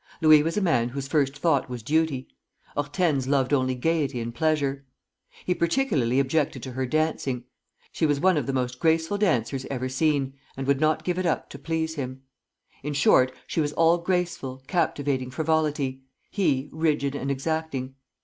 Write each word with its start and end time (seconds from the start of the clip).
Louis 0.19 0.41
was 0.41 0.57
a 0.57 0.61
man 0.61 0.89
whose 0.89 1.07
first 1.07 1.37
thought 1.37 1.69
was 1.69 1.83
duty. 1.83 2.27
Hortense 2.75 3.27
loved 3.27 3.53
only 3.53 3.75
gayety 3.75 4.19
and 4.19 4.33
pleasure. 4.33 4.83
He 5.45 5.53
particularly 5.53 6.19
objected 6.19 6.63
to 6.63 6.71
her 6.71 6.87
dancing; 6.87 7.43
she 7.91 8.07
was 8.07 8.19
one 8.19 8.35
of 8.35 8.47
the 8.47 8.51
most 8.51 8.79
graceful 8.79 9.19
dancers 9.19 9.67
ever 9.69 9.89
seen, 9.89 10.33
and 10.57 10.65
would 10.65 10.81
not 10.81 11.03
give 11.03 11.19
it 11.19 11.27
up 11.27 11.51
to 11.51 11.59
please 11.59 11.97
him. 11.97 12.23
In 12.81 12.93
short, 12.95 13.31
she 13.45 13.61
was 13.61 13.73
all 13.73 13.99
graceful, 13.99 14.63
captivating 14.65 15.29
frivolity; 15.29 16.01
he, 16.31 16.67
rigid 16.71 17.13
and 17.13 17.29
exacting. 17.29 17.93